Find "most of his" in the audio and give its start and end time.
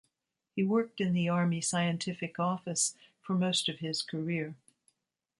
3.35-4.01